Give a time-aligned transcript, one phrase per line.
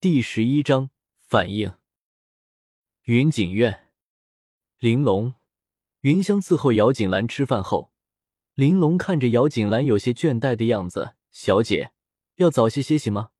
[0.00, 1.74] 第十一章反应。
[3.06, 3.88] 云锦院，
[4.78, 5.34] 玲珑、
[6.02, 7.90] 云香伺候姚锦兰吃饭后，
[8.54, 11.90] 玲珑看着姚锦兰有些倦怠的样子，小姐，
[12.36, 13.30] 要早些歇息吗？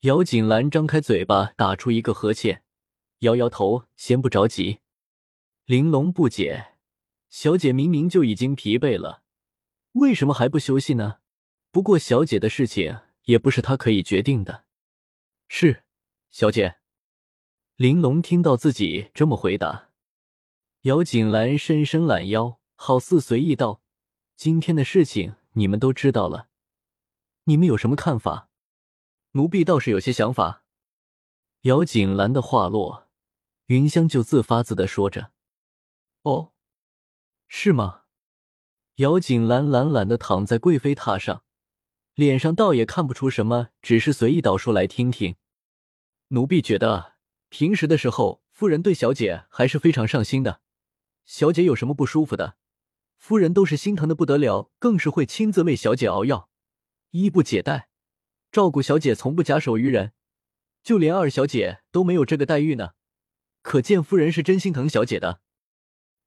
[0.00, 2.62] 姚锦兰张开嘴巴，打出一个呵欠，
[3.20, 4.80] 摇摇头，先不着急。
[5.64, 6.74] 玲珑不解，
[7.30, 9.22] 小姐明明就已经疲惫了，
[9.92, 11.20] 为什么还不休息呢？
[11.70, 14.66] 不过小姐的事情也不是她可以决定的。
[15.52, 15.82] 是，
[16.30, 16.76] 小姐。
[17.74, 19.90] 玲珑听到自己这么回答，
[20.82, 23.82] 姚锦兰伸伸懒腰，好似随意道
[24.36, 26.48] ：“今天的事情你们都知道了，
[27.44, 28.48] 你们有什么看法？”
[29.34, 30.62] 奴婢倒是有些想法。
[31.62, 33.08] 姚锦兰的话落，
[33.66, 35.32] 云香就自发自的说着
[36.22, 36.52] ：“哦，
[37.48, 38.04] 是吗？”
[38.96, 41.42] 姚锦兰懒懒的躺在贵妃榻上。
[42.20, 45.36] 脸上倒也看不出什么，只是随意道说来听听。
[46.28, 47.14] 奴婢觉得
[47.48, 50.60] 平时的时候，夫人对小姐还是非常上心的。
[51.24, 52.56] 小姐有什么不舒服的，
[53.16, 56.50] 夫人都是心疼的不得了，更是会亲自为小姐熬药、
[57.12, 57.88] 衣不解带，
[58.52, 60.12] 照顾小姐从不假手于人。
[60.82, 62.90] 就连二小姐都没有这个待遇呢，
[63.62, 65.40] 可见夫人是真心疼小姐的。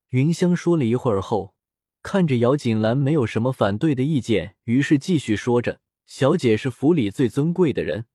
[0.10, 1.54] 云香说了一会儿后。
[2.02, 8.06] 看着姚锦兰没有什么反对的意见，于是继续说着：“小姐是府里最尊贵的人，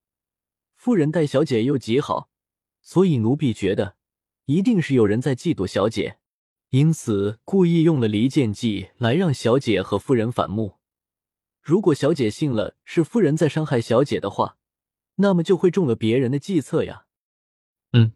[0.75, 2.31] 夫人待小姐又极好，
[2.81, 3.97] 所以奴婢觉得
[4.45, 6.19] 一定是有人在嫉妒小姐，
[6.71, 10.77] 因此故意用了离间计来让小姐和夫人反目。
[11.61, 14.57] 如果小姐信了是夫人在伤害小姐的话，
[15.17, 17.07] 那么就会中了别人的计策呀。”
[17.93, 18.13] 嗯，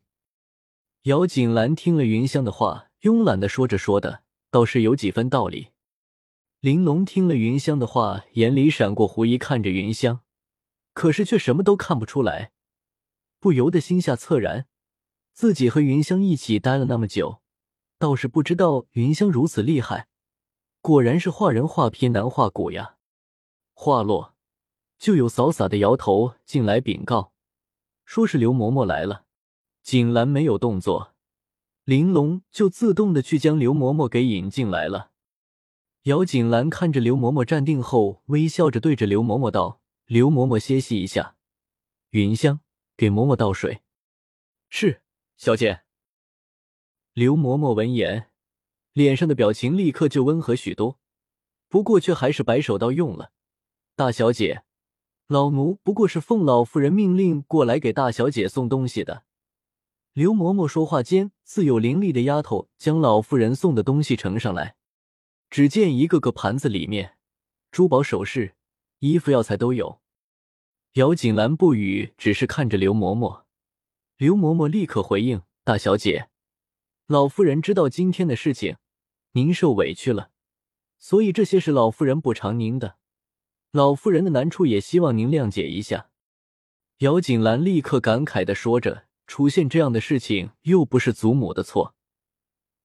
[1.03, 4.23] 姚锦兰听了云香的话，慵懒的说着说的。
[4.53, 5.72] 倒是有几分道理。
[6.63, 10.21] 玲珑听了云香的话，眼里闪过狐疑，看着云香，
[10.93, 12.53] 可是却什么都看不出来，
[13.41, 14.69] 不由得心下恻然。
[15.33, 17.43] 自己和云香一起待了那么久，
[17.99, 20.07] 倒是不知道云香如此厉害，
[20.81, 22.95] 果然是画人画皮难画骨呀。
[23.73, 24.37] 话落，
[25.01, 27.33] 就有扫洒的摇头进来禀告，
[28.05, 29.25] 说是刘嬷嬷来了。
[29.83, 31.17] 锦兰没有动作。
[31.83, 35.11] 玲珑就自动的去将刘嬷嬷给引进来了。
[36.05, 41.37] 姚锦兰看着刘嬷嬷站定后，微笑着对着刘嬷嬷道：“刘嬷嬷歇息一下。”
[42.11, 42.59] 云香
[42.97, 43.83] 给嬷嬷倒水。
[44.69, 45.03] 是，
[45.37, 45.83] 小姐。
[47.13, 48.31] 刘嬷嬷闻言，
[48.93, 50.99] 脸上的表情立刻就温和许多，
[51.69, 53.31] 不过却还是摆手道：“用了，
[53.95, 54.65] 大小姐，
[55.29, 59.23] 老奴不过是奉老夫人命令过来给大小姐送东西的。”
[60.15, 64.75] 刘嬷嬷说话间，自有伶俐的丫头将老妇人送的东西呈上来。
[65.53, 67.19] 只见一个个盘子里面，
[67.71, 68.55] 珠宝首饰、
[69.01, 70.01] 衣服药材都有。
[70.95, 73.43] 姚锦兰不语，只是看着刘嬷嬷。
[74.17, 76.31] 刘嬷嬷立刻回应：“大小姐，
[77.07, 78.79] 老夫人知道今天的事情，
[79.33, 80.31] 您受委屈了，
[80.99, 82.97] 所以这些是老夫人补偿您的。
[83.73, 86.09] 老夫人的难处也希望您谅解一下。”
[87.01, 89.05] 姚锦兰立刻感慨的说着。
[89.27, 91.95] 出现这样的事情又不是祖母的错，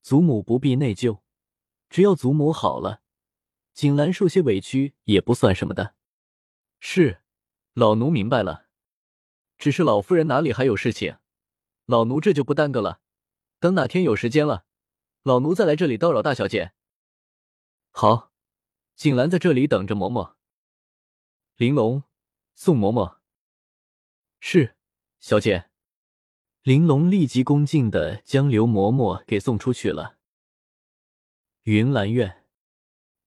[0.01, 1.19] 祖母不必内疚，
[1.89, 3.01] 只要祖母好了，
[3.73, 5.95] 锦兰受些委屈也不算什么的。
[6.79, 7.21] 是，
[7.73, 8.67] 老奴明白了。
[9.57, 11.17] 只是老夫人哪里还有事情，
[11.85, 13.01] 老奴这就不耽搁了。
[13.59, 14.65] 等哪天有时间了，
[15.23, 16.73] 老奴再来这里叨扰大小姐。
[17.89, 18.31] 好，
[18.95, 20.35] 锦兰在这里等着嬷嬷。
[21.55, 22.03] 玲珑，
[22.53, 23.17] 送嬷嬷。
[24.39, 24.75] 是，
[25.19, 25.71] 小姐。
[26.61, 30.16] 玲珑立即恭敬的将刘嬷嬷给送出去了。
[31.69, 32.45] 云兰院，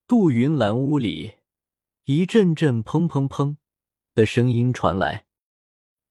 [0.06, 1.34] 杜云兰屋里，
[2.04, 3.58] 一阵阵砰砰砰
[4.14, 5.26] 的声音传来。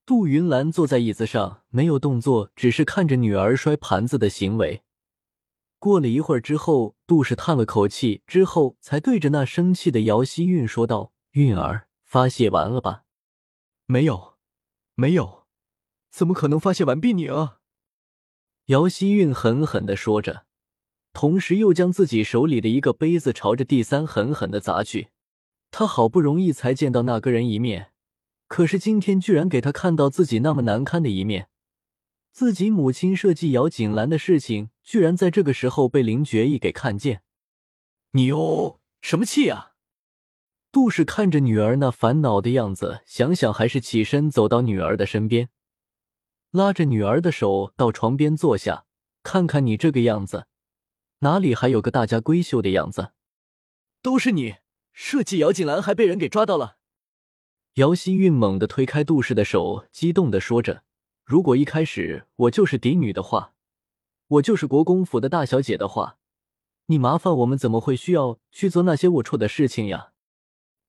[0.06, 4.84] 杜云兰坐在椅子上，没有动作，只是看着女儿摔盘子的行为。
[5.80, 13.06] 过了一会儿之后，杜氏叹了口气，之后才对着那生气的姚希韵说道：“韵儿，发泄完了吧
[13.88, 14.38] ？”“没有，
[14.94, 15.48] 没有。”
[16.14, 17.62] 怎么可能发泄完毕你啊？
[18.66, 20.46] 姚希韵狠狠的说着，
[21.14, 25.10] 同时又将自己手里的一个杯子朝着第三狠狠的砸去。
[25.72, 27.92] 他好不容易才见到那个人一面，
[28.48, 31.50] 可是今天居然给他看到自己那么难堪的一面。
[32.32, 37.22] 自己母亲设计姚锦兰的事情，居然在这个时候被林觉意给看见。
[38.12, 39.74] 你又什么气啊？
[40.72, 45.50] 杜氏看着女儿那烦恼的样子，想想还是起身走到女儿的身边。
[46.52, 48.86] 拉着女儿的手到床边坐下，
[49.22, 50.48] 看看你这个样子，
[51.20, 53.12] 哪里还有个大家闺秀的样子？
[54.02, 54.56] 都是你
[54.94, 56.78] 设计姚锦兰，还被人给抓到了。
[57.76, 60.84] 姚希韵猛地推开杜氏的手，激动的说着，
[61.26, 63.54] 如果一开始我就是嫡女的话，
[64.28, 66.18] 我就是国公府的大小姐的话，
[66.86, 70.12] 你麻烦我们怎么会需要去做那些龌龊的事情呀？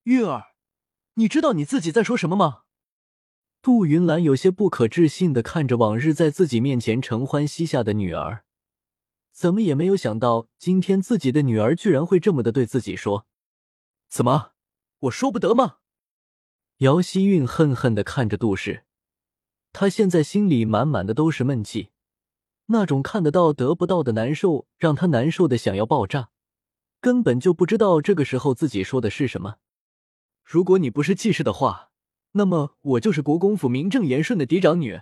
[0.03, 0.53] 韵儿，
[1.15, 2.63] 你知道你自己在说什么吗？
[3.61, 8.43] 杜云兰有些不可置信的看着往日在自己面前承欢膝下的女儿，
[9.31, 13.25] 怎么也没有想到今天自己的女儿居然会这么的对自己说。
[14.09, 14.51] 怎么，
[14.99, 15.77] 我说不得吗？
[16.77, 18.85] 姚希韵恨恨的看着杜氏，
[19.73, 21.91] 她现在心里满满的都是闷气，
[22.67, 26.29] 那种看得到得不到的难受，让她难受的想要爆炸，
[26.99, 29.57] 根本就不知道这个时候自己说的是什么。
[30.43, 31.89] 如果你不是季氏的话。
[32.33, 35.01] 那么我就是国公府名正言顺的嫡长女，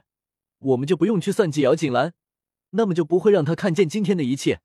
[0.57, 2.15] 我们就不用去算计姚锦兰，
[2.71, 4.62] 那么就不会让他看见今天的一切，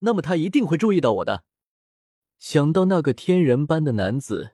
[0.00, 1.44] 那么他一定会注意到我的。
[2.38, 4.52] 想到那个天人般的男子，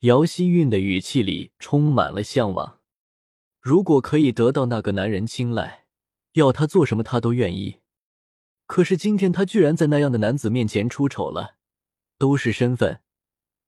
[0.00, 2.80] 姚希韵的语气里充满了向往。
[3.60, 5.86] 如果可以得到那个男人青睐，
[6.32, 7.80] 要他做什么他都愿意。
[8.66, 11.56] 可是今天他居然在那样的男子面前出丑了，
[12.18, 13.00] 都是身份，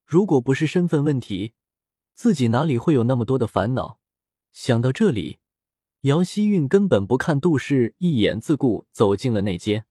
[0.05, 1.53] 如果不是身份问题。
[2.15, 4.01] 自己哪里会有那么多的烦恼？
[4.51, 5.39] 想到这里，
[6.07, 9.87] 姚希韵根本不看杜氏一眼，自顾走进了内间。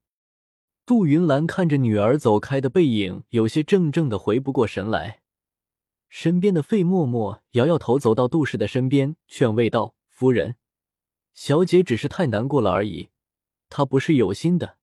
[0.85, 5.19] 杜云兰看着女儿走开的背影，有些怔怔的回不过神来。
[6.07, 10.55] 身边的费嬷嬷摇摇头，走到杜氏的身边，劝慰道：“夫人，
[11.33, 13.09] 小姐只是太难过了而已，
[13.67, 14.77] 她不是有心的。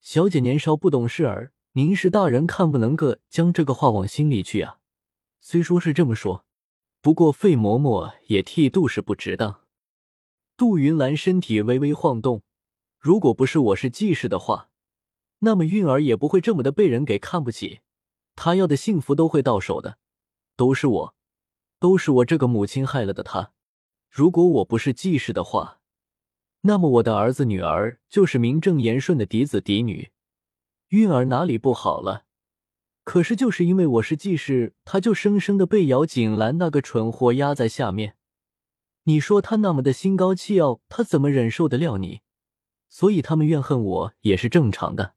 [0.00, 4.78] 小姐年少不懂事儿，您是大人，看不能个将这个话往心里去啊。
[5.40, 6.44] 虽说是这么说。”
[7.02, 9.62] 不过，费嬷嬷也替杜氏不值当。
[10.60, 12.42] 杜云兰身体微微晃动，
[12.98, 14.68] 如果不是我是季氏的话，
[15.38, 17.80] 那么韵儿也不会这么的被人给看不起。
[18.36, 19.96] 她要的幸福都会到手的，
[20.56, 21.14] 都是我，
[21.78, 23.52] 都是我这个母亲害了的她。
[24.10, 25.78] 如果我不是季氏的话，
[26.60, 30.10] 那么我的儿子女儿就是名正言顺的嫡子嫡女。
[30.88, 32.24] 韵儿哪里不好了？
[33.04, 38.18] 可是，就是因为我是季氏，她就生生的被姚锦兰那个蠢货压在下面。
[39.04, 42.20] 你说他那么的心高气傲，他怎么忍受得了你？
[42.88, 45.14] 所以他们怨恨我也是正常的。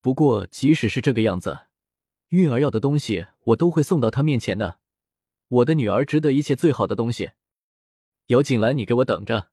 [0.00, 1.66] 不过，即使是这个样子，
[2.28, 4.78] 韵儿要的东西我都会送到他面前的。
[5.48, 7.32] 我的女儿值得一切最好的东西。
[8.28, 9.50] 姚锦兰，你给我等着。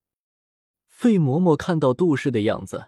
[0.88, 2.88] 费嬷嬷看到杜氏的样子，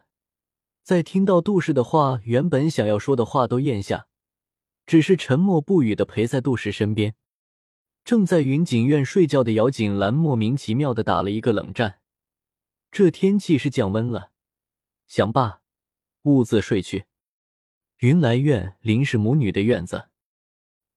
[0.82, 4.08] 在听到杜氏的话，原本想要说的话都咽下。
[4.86, 7.16] 只是沉默不语的陪在杜氏身边。
[8.04, 12.00] 正在云锦院睡觉的姚锦兰莫名其妙的打了一个冷战。
[12.92, 14.32] 这天气是降温了，
[15.08, 15.62] 想罢，
[16.24, 17.06] 兀自睡去。
[18.00, 20.10] 云来院林氏母女的院子，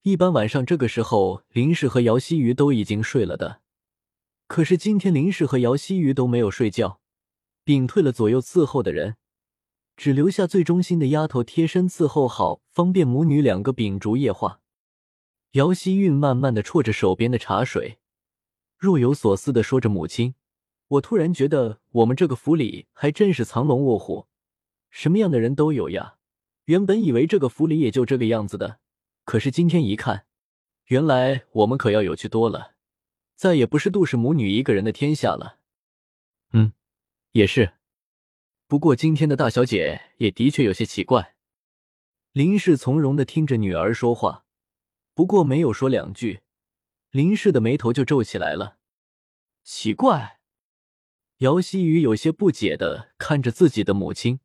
[0.03, 3.61] 一般晚上这个时候，林氏和姚希瑜都已经睡了的。
[4.49, 7.01] 可是今天林氏和姚希瑜都没有睡觉，
[7.65, 9.17] 屏退了左右伺候的人。
[9.97, 14.61] 只留下最忠心的丫头贴身伺候好，方便母女两个秉烛夜话。
[15.53, 17.99] 姚希韵慢慢的啜着手边的茶水，
[18.77, 20.35] 若有所思的说着：“母亲，
[20.89, 24.27] 我突然觉得我们这个府里还真是藏龙卧虎，
[24.91, 26.17] 什么样的人都有呀。
[26.67, 28.81] 原本以为这个府里也就这个样子的，
[29.25, 30.27] 可是今天一看，
[30.87, 32.75] 原来我们可要有趣多了，
[33.35, 35.59] 再也不是杜氏母女一个人的天下了。
[36.53, 36.73] 嗯，
[37.33, 37.75] 也是。”
[38.69, 41.37] 不过今天的大小姐也的确有些奇怪。
[42.33, 44.45] 林氏从容的听着女儿说话，
[45.17, 46.43] 不过没有说两句，
[47.11, 48.77] 林氏的眉头就皱起来了。
[49.65, 50.41] 奇怪，
[51.39, 54.41] 姚希雨有些不解的看着自己的母亲。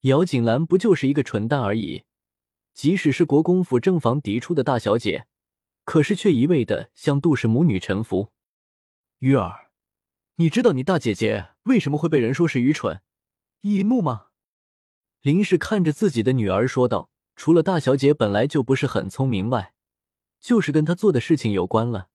[0.00, 2.02] 姚锦兰不就是一个蠢蛋而已，
[2.74, 5.28] 即使是国公府正房嫡出的大小姐，
[5.84, 8.32] 可是却一味的向杜氏母女臣服。
[9.20, 9.70] 鱼儿，
[10.34, 13.02] 你知道你大姐姐为什么会被人说是愚蠢？
[13.60, 14.30] 易怒吗？
[15.20, 19.74] 林氏看着自己的女儿说道：“除了大小姐本来就不是很聪明外，
[20.40, 22.08] 就是跟她做的事情有关了。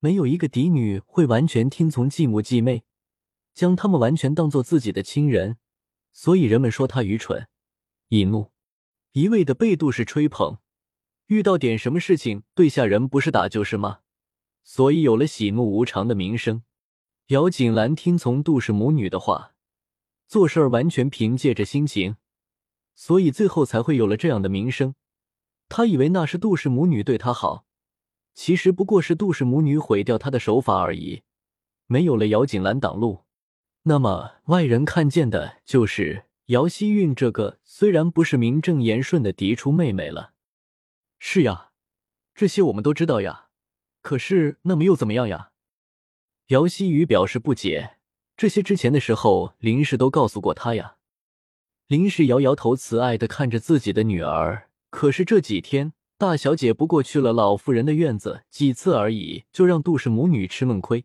[0.00, 2.84] 没有一个嫡女会完全听从继母继妹，
[3.54, 5.56] 将他们完全当做自己的亲人，
[6.12, 7.48] 所以人们说她愚蠢、
[8.08, 8.52] 易怒，
[9.12, 10.58] 一味的被杜氏吹捧。
[11.26, 14.00] 遇到点什么事情，对下人不是打就是骂，
[14.62, 16.62] 所以有了喜怒无常的名声。
[17.28, 19.52] 姚锦兰听从杜氏母女的话。”
[20.28, 22.16] 做事儿完全凭借着心情，
[22.96, 24.96] 所以最后才会有了这样的名声。
[25.68, 27.66] 他以为那是杜氏母女对他好，
[28.34, 31.22] 其实不过是杜氏母女毁掉他的手法而已。
[31.86, 33.24] 没有了姚锦兰挡路，
[33.82, 40.32] 那么外人看见的就是姚希韵这个虽然不是名正言顺的嫡出妹妹了。
[41.18, 41.70] 是呀，
[42.34, 43.48] 这些我们都知道呀。
[44.02, 45.50] 可是那么又怎么样呀？
[46.48, 47.96] 姚希雨表示不解。
[48.36, 50.96] 这些之前的时候，林氏都告诉过他呀。
[51.86, 54.68] 林氏摇摇头，慈爱的看着自己的女儿。
[54.96, 61.04] 可是这几天，大小姐不过去了老妇人的院子几次而已，就让杜氏母女吃闷亏。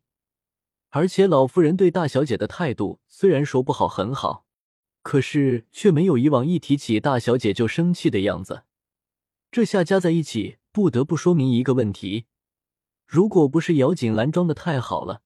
[0.92, 4.46] 而且老夫人对大小姐的态度虽然说不好很好，
[5.02, 8.64] 可是却没有以往一提起大小姐就生气的样子。
[9.52, 12.28] 这下加在一起，不得不说明一个问题：
[13.06, 15.22] 如果不是姚锦兰装的太好了。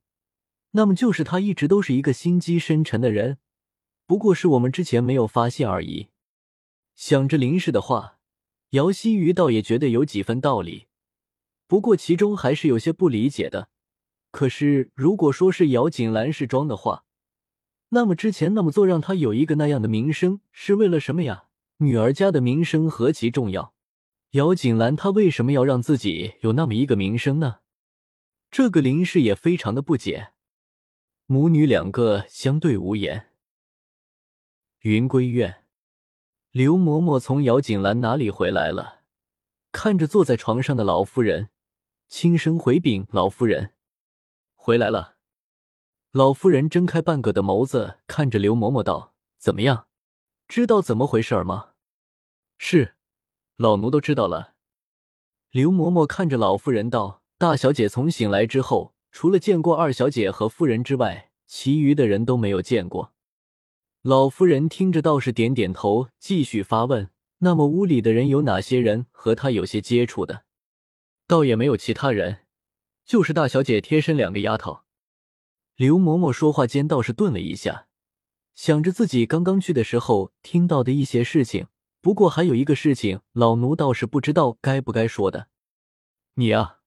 [0.71, 3.37] 那么就是她一直都是一个心机深沉的人，
[4.07, 6.07] 不过是我们之前没有发现而已。
[6.95, 8.14] 想着林氏的话，
[8.75, 10.87] 姚希瑜倒也觉得有几分道理，
[11.65, 13.69] 不过其中还是有些不理解的。
[14.31, 17.05] 可是如果说是姚锦兰是装的话，
[17.89, 21.45] 那么之前那么做让她有一个那样的名声是为了什么呀？
[21.77, 23.73] 女儿家的名声何其重要，
[24.31, 27.59] 姚锦兰她为什么要让自己有那么一个名声呢？
[28.51, 30.33] 这个林氏也非常的不解。
[31.27, 33.29] 母女两个相对无言。
[34.81, 35.63] 云归院，
[36.55, 39.01] 刘嬷嬷从姚锦兰哪里回来了？
[39.73, 41.49] 看着坐在床上的老夫人，
[42.07, 43.73] 轻声回禀老夫人
[44.55, 45.15] ：“回来了。”
[46.13, 49.87] 老夫人睁开半个的眸子，看着刘嬷嬷道：“怎么样？
[50.47, 51.71] 知道怎么回事吗
[52.57, 52.95] ？”“是，
[53.57, 54.53] 老奴都知道了。”
[55.51, 63.13] 刘嬷嬷看着老夫人道：“大小姐从醒来之后。”除了见过二小姐和夫人之外，其余的人都没有见过。
[64.05, 67.09] 老夫人听着倒是点点头，继续发问
[67.41, 70.43] ：“那么屋里的人有哪些人和她有些接触的？”
[71.25, 72.41] 倒也没有其他人，
[73.03, 74.81] 就是大小姐贴身两个丫头。
[75.75, 77.87] 刘嬷嬷说话间倒是顿了一下，
[78.53, 81.65] 想着自己刚刚去的时候听到的一些事情。
[81.99, 85.47] 不过还有一个事情，老奴倒是不知道该不该说的。
[86.35, 86.81] 你啊。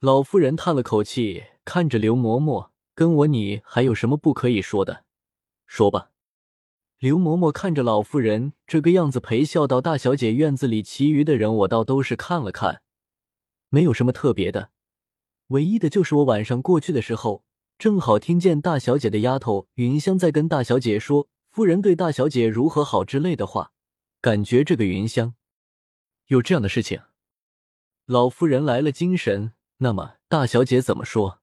[0.00, 5.06] 老夫人叹了口气，看着刘嬷嬷：“跟我你还有什么不可以说的？
[5.66, 6.10] 说吧。”
[6.98, 12.82] 刘嬷嬷看着老妇人这个样子，陪笑道：“大小姐院子里其余的人，我倒都是看了看，
[13.68, 14.70] 没有什么特别的。
[15.48, 17.44] 唯一的就是我晚上过去的时候，
[17.78, 23.70] 正好听见大小姐的丫头云香在跟大小姐说夫人对大小姐如何好之类的话，
[24.20, 25.36] 感觉这个云香
[26.26, 27.00] 有这样的事情。”
[28.06, 29.52] 老夫人来了精神。
[29.80, 31.40] 那么大小姐怎么说？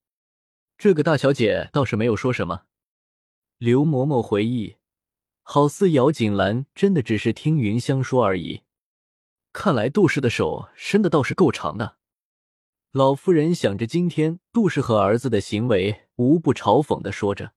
[0.77, 2.63] 这个大小姐倒是没有说什么。
[3.57, 4.75] 刘嬷嬷回忆，
[5.47, 8.63] 好似姚锦兰真的只是听云香说而已。
[9.53, 11.97] 看来杜氏的手伸的倒是够长的。
[12.91, 17.53] 老夫人想着，今天杜氏和儿子的行为，无不嘲讽的说着。